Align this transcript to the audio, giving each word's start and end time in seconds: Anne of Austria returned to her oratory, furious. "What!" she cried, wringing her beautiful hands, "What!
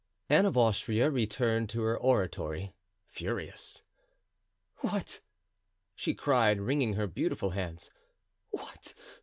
Anne 0.29 0.47
of 0.47 0.57
Austria 0.57 1.11
returned 1.11 1.69
to 1.69 1.83
her 1.83 1.95
oratory, 1.95 2.73
furious. 3.05 3.83
"What!" 4.77 5.21
she 5.93 6.15
cried, 6.15 6.59
wringing 6.59 6.93
her 6.93 7.05
beautiful 7.05 7.51
hands, 7.51 7.91
"What! 8.49 8.95